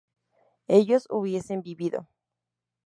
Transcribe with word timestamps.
ellos 0.67 1.05
hubiesen 1.11 1.61
vivido 1.61 2.07